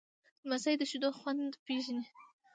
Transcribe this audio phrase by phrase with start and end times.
[0.43, 2.05] لمسی د شیدو خوند پیژني.